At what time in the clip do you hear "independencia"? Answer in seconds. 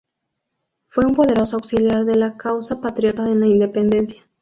3.45-4.23